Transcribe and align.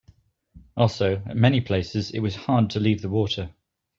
Also, 0.75 1.17
at 1.27 1.37
many 1.37 1.61
places 1.61 2.09
it 2.09 2.21
was 2.21 2.35
hard 2.35 2.71
to 2.71 2.79
leave 2.79 3.03
the 3.03 3.09
water. 3.09 3.51